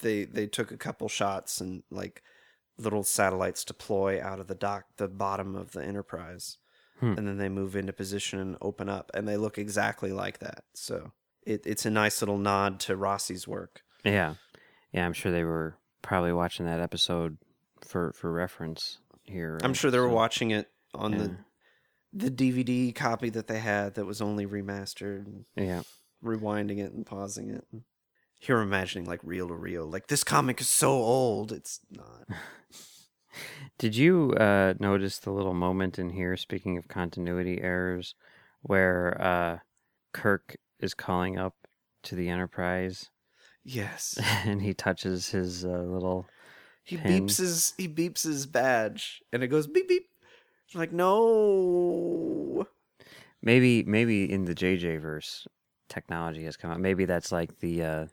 [0.00, 2.22] they they took a couple shots and like
[2.78, 6.58] little satellites deploy out of the dock, the bottom of the Enterprise,
[7.02, 7.14] Hmm.
[7.18, 10.62] and then they move into position and open up, and they look exactly like that.
[10.72, 11.10] So
[11.44, 13.82] it, it's a nice little nod to Rossi's work.
[14.04, 14.34] Yeah,
[14.92, 15.04] yeah.
[15.04, 17.38] I'm sure they were probably watching that episode
[17.80, 19.58] for for reference here.
[19.64, 21.18] I'm sure they were So, watching it on yeah.
[22.12, 25.44] the the DVD copy that they had that was only remastered.
[25.56, 25.82] Yeah.
[26.22, 27.64] rewinding it and pausing it.
[28.38, 29.86] Here I'm imagining like reel to reel.
[29.86, 32.28] Like this comic is so old, it's not.
[33.78, 36.36] Did you uh, notice the little moment in here?
[36.36, 38.14] Speaking of continuity errors,
[38.62, 39.58] where uh,
[40.12, 41.54] Kirk is calling up
[42.04, 43.10] to the Enterprise,
[43.64, 44.18] Yes.
[44.44, 46.26] and he touches his uh, little.
[46.84, 47.26] He Pin.
[47.26, 50.08] beeps his he beeps his badge and it goes beep beep.
[50.74, 52.66] I'm like, no.
[53.40, 55.46] Maybe, maybe in the JJ verse,
[55.88, 56.80] technology has come out.
[56.80, 58.06] Maybe that's like the uh,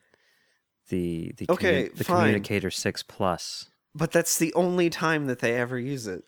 [0.90, 2.18] the the Okay, the fine.
[2.22, 3.70] communicator six plus.
[4.00, 6.24] But that's the only time that they ever use it.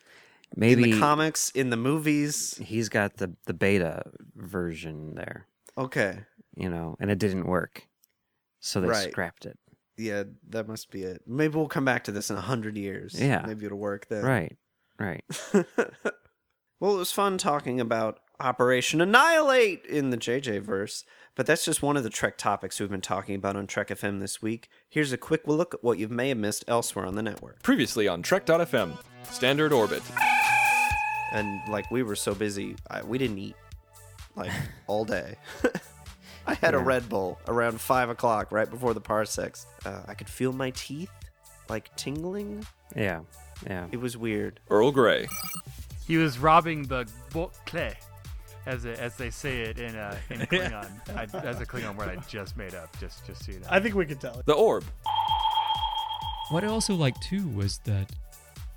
[0.55, 2.57] Maybe in the comics, in the movies.
[2.61, 4.03] he's got the the beta
[4.35, 6.19] version there, Okay.
[6.55, 7.87] you know, and it didn't work,
[8.59, 9.09] so they Right.
[9.11, 9.57] scrapped it.
[9.97, 11.21] Yeah, that must be it.
[11.25, 13.15] Maybe we'll come back to this in a hundred years.
[13.17, 13.43] Yeah.
[13.47, 14.23] Maybe it'll work then.
[14.25, 14.57] Right,
[14.99, 15.23] right.
[15.53, 21.05] well, it was fun talking about Operation Annihilate in the JJ verse,
[21.35, 24.19] but that's just one of the Trek topics we've been talking about on Trek FM
[24.19, 24.69] this week.
[24.89, 27.61] Here's a quick look at what you may have missed elsewhere on the network.
[27.63, 28.97] Previously on Trek.fm,
[29.29, 30.03] Standard Orbit.
[31.31, 33.55] And like we were so busy, I, we didn't eat
[34.35, 34.51] like
[34.87, 35.35] all day.
[36.47, 39.67] I had a Red Bull around five o'clock, right before the parsecs.
[39.85, 41.11] Uh, I could feel my teeth
[41.69, 42.65] like tingling.
[42.95, 43.21] Yeah,
[43.65, 43.87] yeah.
[43.91, 44.59] It was weird.
[44.69, 45.27] Earl Grey.
[46.05, 47.95] He was robbing the boucle,
[48.65, 50.89] as it, as they say it in uh, in Klingon.
[51.15, 52.97] I, that's a Klingon word I just made up.
[52.99, 53.67] Just just so you know.
[53.69, 54.41] I think we can tell.
[54.45, 54.83] The Orb.
[56.49, 58.11] What I also liked too was that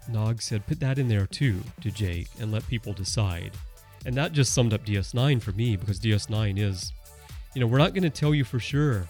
[0.08, 3.52] Nog said, put that in there too to Jake and let people decide.
[4.06, 6.92] And that just summed up DS9 for me because DS9 is,
[7.54, 9.08] you know, we're not going to tell you for sure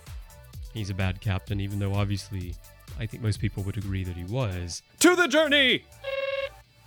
[0.72, 2.54] he's a bad captain, even though obviously
[2.98, 4.82] I think most people would agree that he was.
[5.00, 5.84] To the journey!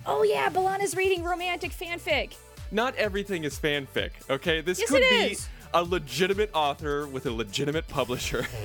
[0.06, 2.36] Oh yeah, B'Elanna's reading romantic fanfic.
[2.72, 4.62] Not everything is fanfic, okay?
[4.62, 5.48] This Yes, could it be is.
[5.74, 8.46] a legitimate author with a legitimate publisher.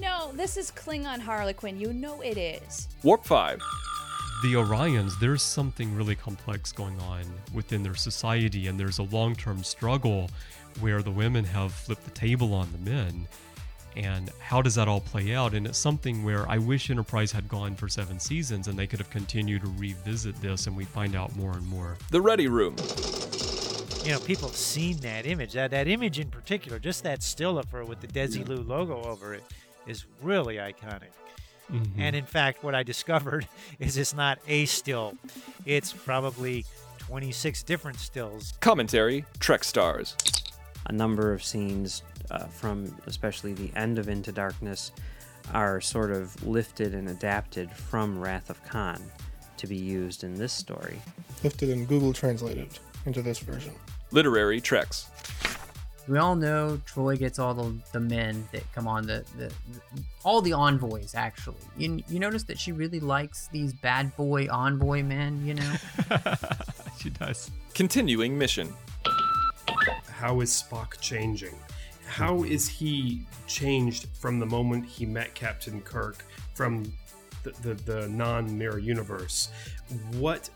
[0.00, 1.78] No, this is Klingon Harlequin.
[1.78, 2.88] You know it is.
[3.04, 3.60] Warp 5.
[4.42, 7.22] The Orions, there's something really complex going on
[7.54, 10.30] within their society, and there's a long term struggle
[10.80, 13.28] where the women have flipped the table on the men.
[13.96, 15.54] And how does that all play out?
[15.54, 18.98] And it's something where I wish Enterprise had gone for seven seasons and they could
[18.98, 21.96] have continued to revisit this and we find out more and more.
[22.10, 22.74] The Ready Room.
[24.04, 25.52] You know, people have seen that image.
[25.54, 29.32] That that image in particular, just that still of her with the Desilu logo over
[29.32, 29.42] it,
[29.86, 31.08] is really iconic.
[31.72, 31.92] Mhm.
[31.96, 35.14] And in fact, what I discovered is it's not a still;
[35.64, 36.66] it's probably
[36.98, 38.52] 26 different stills.
[38.60, 40.16] Commentary Trek Stars.
[40.86, 44.92] a number of scenes uh, from especially the end of Into Darkness
[45.52, 49.00] are sort of lifted and adapted from Wrath of Khan
[49.58, 51.00] to be used in this story.
[51.42, 52.68] lifted and Google translated
[53.06, 53.72] into this version.
[54.10, 55.08] Literary Treks.
[56.06, 59.50] We all know Troi gets all the, the men that come on the, the,
[60.22, 61.56] all the envoys actually.
[61.78, 65.74] You you notice that she really likes these bad boy envoy men, you know?
[67.00, 67.50] she does.
[67.72, 68.72] Continuing Mission.
[70.08, 71.54] How is Spock changing?
[72.06, 76.84] How is he changed from the moment he met Captain Kirk from
[77.42, 79.48] the, the, the non mirror universe?
[80.12, 80.48] What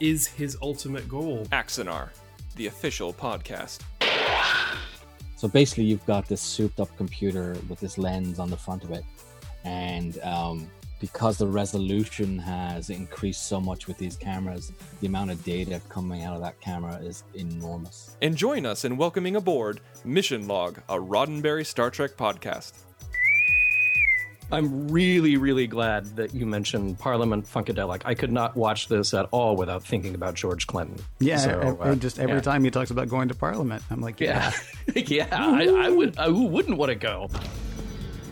[0.00, 1.46] is his ultimate goal?
[1.46, 2.10] Axanar,
[2.56, 3.80] the official podcast.
[5.36, 8.92] So basically, you've got this souped up computer with this lens on the front of
[8.92, 9.04] it.
[9.64, 10.70] And um,
[11.02, 16.22] because the resolution has increased so much with these cameras, the amount of data coming
[16.22, 18.16] out of that camera is enormous.
[18.22, 22.74] And join us in welcoming aboard Mission Log, a Roddenberry Star Trek podcast.
[24.52, 28.02] I'm really, really glad that you mentioned Parliament Funkadelic.
[28.04, 30.98] I could not watch this at all without thinking about George Clinton.
[31.18, 32.40] Yeah, So, ev- uh, just every yeah.
[32.42, 34.52] time he talks about going to Parliament, I'm like, Yeah,
[34.94, 35.02] yeah.
[35.08, 35.28] yeah.
[35.32, 36.16] I, I would.
[36.16, 37.28] I, who wouldn't want to go?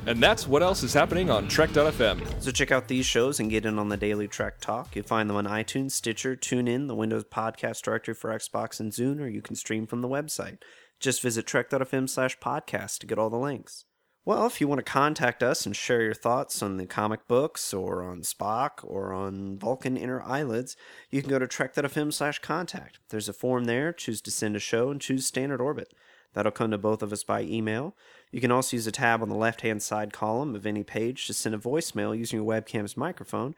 [0.06, 2.42] And that's what else is happening on Trek.fm.
[2.42, 4.96] So check out these shows and get in on the daily Trek Talk.
[4.96, 9.20] You'll find them on iTunes, Stitcher, TuneIn, the Windows Podcast Directory for Xbox and Zune,
[9.20, 10.58] or you can stream from the website.
[10.98, 13.84] Just visit trek.fm slash podcast to get all the links.
[14.24, 17.72] Well, if you want to contact us and share your thoughts on the comic books
[17.72, 20.76] or on Spock or on Vulcan Inner Eyelids,
[21.10, 22.98] you can go to trek.fm slash contact.
[23.08, 23.92] There's a form there.
[23.92, 25.94] Choose to send a show and choose Standard Orbit.
[26.34, 27.96] That'll come to both of us by email.
[28.30, 31.26] You can also use a tab on the left hand side column of any page
[31.26, 33.54] to send a voicemail using your webcam's microphone.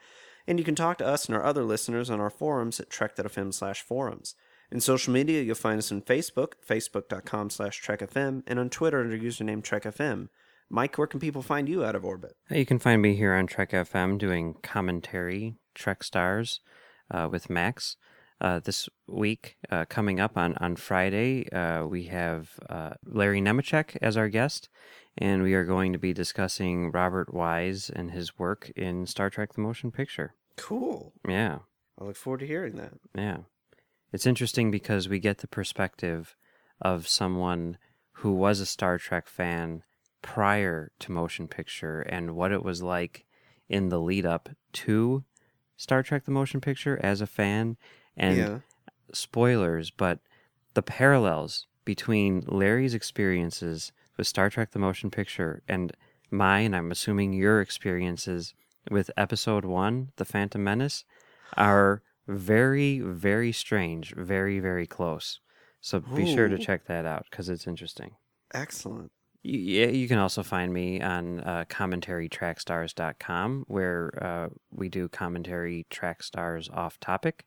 [0.47, 3.55] And you can talk to us and our other listeners on our forums at trek.fm
[3.55, 4.35] slash forums.
[4.71, 9.19] In social media, you'll find us on Facebook, facebook.com slash trekfm, and on Twitter under
[9.19, 10.29] username trekfm.
[10.71, 12.35] Mike, where can people find you out of orbit?
[12.51, 16.61] You can find me here on Trek FM doing commentary, Trek Stars,
[17.11, 17.97] uh, with Max.
[18.43, 23.97] Uh, this week, uh, coming up on, on Friday, uh, we have uh, Larry Nemecek
[24.03, 24.69] as our guest,
[25.17, 29.53] and we are going to be discussing Robert Wise and his work in Star Trek
[29.53, 30.35] The Motion Picture.
[30.57, 31.13] Cool.
[31.29, 31.59] Yeah.
[32.01, 32.95] I look forward to hearing that.
[33.17, 33.39] Yeah.
[34.13, 36.35] It's interesting because we get the perspective
[36.81, 37.79] of someone
[38.15, 39.85] who was a Star Trek fan
[40.21, 43.25] prior to motion picture and what it was like
[43.69, 45.23] in the lead up to
[45.77, 47.77] Star Trek the motion picture as a fan
[48.17, 48.59] and Yeah.
[49.13, 50.19] spoilers but
[50.75, 55.93] the parallels between Larry's experiences with Star Trek the motion picture and
[56.31, 58.55] mine I'm assuming your experiences
[58.91, 61.05] with episode 1 The Phantom Menace
[61.57, 65.41] are very very strange very very close
[65.81, 68.17] so be sure to check that out cuz it's interesting
[68.55, 69.11] Excellent.
[69.43, 75.87] you, yeah, you can also find me on uh, commentarytrackstars.com, where uh, we do commentary
[75.91, 77.45] track stars off topic.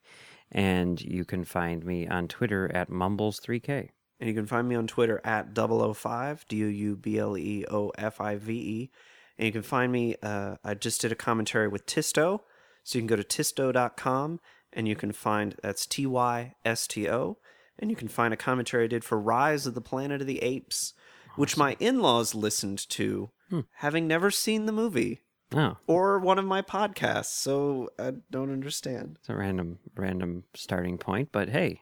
[0.56, 3.90] And you can find me on Twitter at Mumbles3K.
[4.22, 7.66] And you can find me on Twitter at 005, D O U B L E
[7.70, 8.92] O F I V E.
[9.38, 12.40] And you can find me, uh, I just did a commentary with Tysto.
[12.84, 14.40] So you can go to tysto.com
[14.72, 17.38] and you can find, that's T Y S T O.
[17.78, 20.42] And you can find a commentary I did for Rise of the Planet of the
[20.42, 20.94] Apes,
[21.36, 23.32] which my in laws listened to,
[23.74, 25.20] having never seen the movie
[25.54, 27.26] Oh, or one of my podcasts.
[27.26, 29.18] So I don't understand.
[29.20, 31.82] it's a random, random starting point, but hey,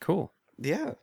[0.00, 0.32] cool.
[0.58, 0.94] Yeah,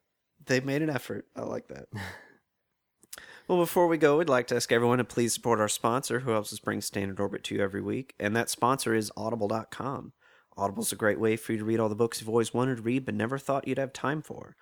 [0.45, 1.25] they made an effort.
[1.35, 1.87] I like that.
[3.47, 6.31] well, before we go, we'd like to ask everyone to please support our sponsor who
[6.31, 8.13] helps us bring Standard Orbit to you every week.
[8.19, 10.13] And that sponsor is Audible.com.
[10.57, 12.83] Audible's a great way for you to read all the books you've always wanted to
[12.83, 14.55] read but never thought you'd have time for.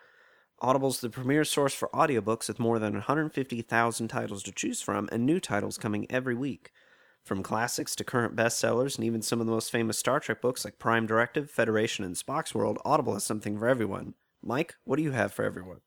[0.60, 5.26] Audible's the premier source for audiobooks with more than 150,000 titles to choose from and
[5.26, 6.72] new titles coming every week.
[7.24, 10.66] From classics to current bestsellers and even some of the most famous Star Trek books
[10.66, 14.14] like Prime Directive, Federation, and Spock's World, Audible has something for everyone.
[14.42, 15.78] Mike, what do you have for everyone?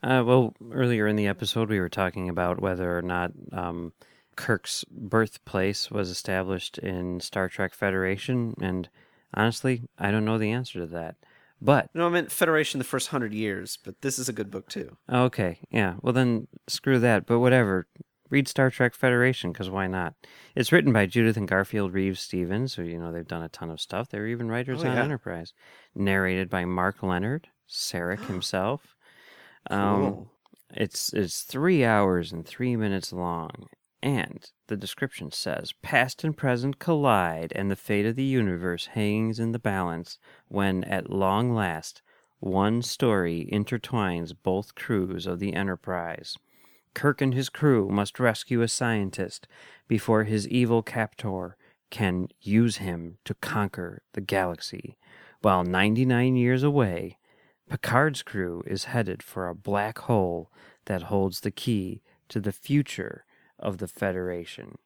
[0.00, 3.92] Uh, well, earlier in the episode, we were talking about whether or not um,
[4.36, 8.88] Kirk's birthplace was established in Star Trek Federation, and
[9.32, 11.16] honestly, I don't know the answer to that.
[11.60, 14.68] But No, I meant Federation the first hundred years, but this is a good book
[14.68, 14.96] too.
[15.10, 17.26] okay, yeah, well then screw that.
[17.26, 17.86] But whatever,
[18.30, 20.14] read Star Trek Federation because why not?
[20.54, 23.70] It's written by Judith and Garfield Reeves Stevens, who you know they've done a ton
[23.70, 24.08] of stuff.
[24.08, 25.02] They were even writers Oh, on yeah.
[25.02, 25.52] Enterprise.
[25.94, 28.96] Narrated by Mark Lenard, Sarek himself.
[29.68, 29.78] Cool.
[29.78, 30.30] Um,
[30.74, 33.68] it's it's three hours and three minutes long,
[34.02, 39.38] and the description says past and present collide, and the fate of the universe hangs
[39.38, 42.02] in the balance when, at long last,
[42.40, 46.36] one story intertwines both crews of the Enterprise.
[46.94, 49.46] Kirk and his crew must rescue a scientist
[49.88, 51.56] before his evil captor
[51.90, 54.96] can use him to conquer the galaxy,
[55.42, 57.18] while 99 years away,
[57.68, 60.50] Picard's crew is headed for a black hole
[60.86, 63.24] that holds the key to the future
[63.58, 64.78] of the Federation.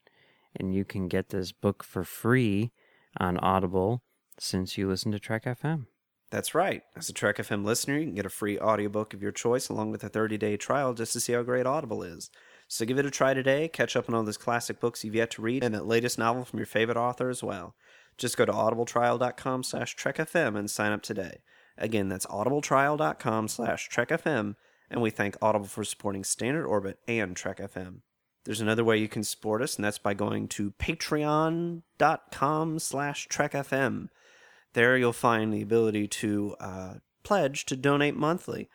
[0.55, 2.73] And you can get this book for free
[3.19, 4.03] on Audible
[4.39, 5.87] since you listen to Trek FM.
[6.31, 6.83] That's right.
[6.95, 9.91] As a Trek FM listener, you can get a free audiobook of your choice along
[9.91, 12.31] with a 30-day trial just to see how great Audible is.
[12.67, 15.31] So give it a try today, catch up on all those classic books you've yet
[15.33, 17.75] to read, and that latest novel from your favorite author as well.
[18.19, 21.39] Just go to audibletrial.com slash trekfm and sign up today.
[21.79, 24.57] Again, that's audibletrial.com slash trekfm,
[24.91, 28.01] and we thank Audible for supporting Standard Orbit and Trek FM.
[28.45, 34.09] There's another way you can support us, and that's by going to patreon.com slash trekfm.
[34.75, 38.69] There you'll find the ability to uh, pledge to donate monthly.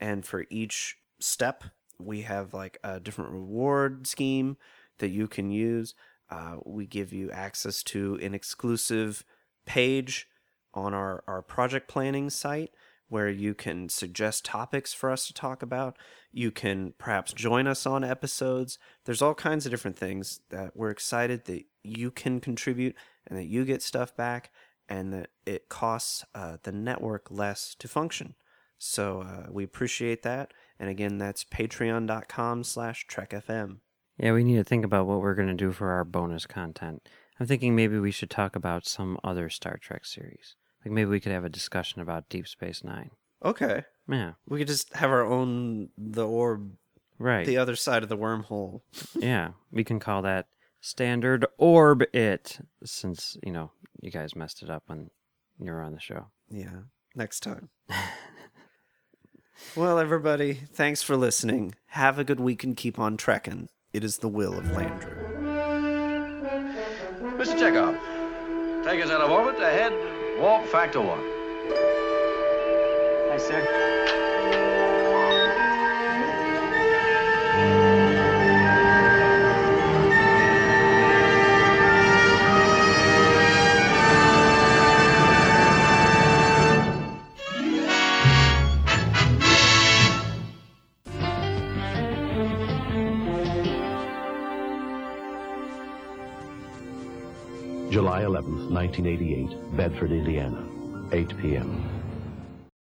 [0.00, 1.64] And for each step,
[1.98, 4.56] we have like a different reward scheme
[4.98, 5.94] that you can use.
[6.30, 9.24] Uh, we give you access to an exclusive
[9.66, 10.28] page
[10.72, 12.70] on our, our project planning site
[13.08, 15.96] where you can suggest topics for us to talk about.
[16.32, 18.78] You can perhaps join us on episodes.
[19.04, 22.94] There's all kinds of different things that we're excited that you can contribute
[23.26, 24.52] and that you get stuff back
[24.90, 28.34] and that it costs uh, the network less to function.
[28.78, 30.52] So uh, we appreciate that.
[30.78, 33.78] And again, that's patreon.com slash trekfm.
[34.18, 37.08] Yeah, we need to think about what we're going to do for our bonus content.
[37.38, 40.56] I'm thinking maybe we should talk about some other Star Trek series.
[40.84, 43.10] Like maybe we could have a discussion about Deep Space Nine.
[43.44, 43.84] Okay.
[44.08, 44.32] Yeah.
[44.48, 46.72] We could just have our own the orb
[47.18, 47.46] Right.
[47.46, 48.80] the other side of the wormhole.
[49.14, 50.46] yeah, we can call that
[50.80, 53.70] standard orb it since, you know,
[54.00, 55.10] you guys messed it up when
[55.58, 56.26] you were on the show.
[56.48, 56.80] Yeah.
[57.14, 57.70] Next time.
[59.76, 61.74] well, everybody, thanks for listening.
[61.88, 63.68] Have a good week and keep on trekking.
[63.92, 65.16] It is the will of Landru.
[67.36, 67.58] Mr.
[67.58, 67.98] Chekov,
[68.84, 69.92] take us out of orbit ahead,
[70.40, 71.20] warp factor one.
[73.30, 74.69] Hi, sir.
[97.90, 100.64] July 11th, 1988, Bedford, Indiana,
[101.10, 101.99] 8 p.m.